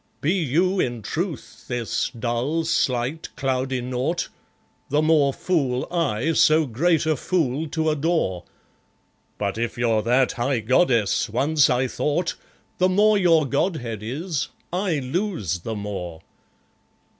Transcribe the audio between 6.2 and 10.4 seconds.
so great a fool to adore; But if you're that